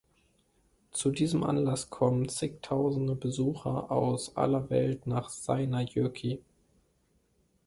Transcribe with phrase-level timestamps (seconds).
[0.89, 6.41] Zu diesem Anlass kommen zigtausende Besucher aus aller Welt nach Seinäjoki.